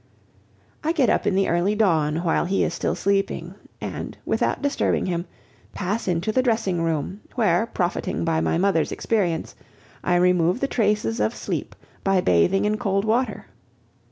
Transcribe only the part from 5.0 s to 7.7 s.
him, pass into the dressing room, where,